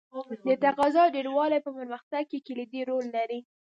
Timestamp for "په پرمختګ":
1.63-2.23